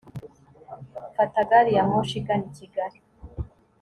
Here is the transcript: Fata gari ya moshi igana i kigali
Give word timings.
Fata 1.15 1.41
gari 1.49 1.71
ya 1.77 1.83
moshi 1.89 2.15
igana 2.21 2.45
i 2.49 2.53
kigali 2.57 2.99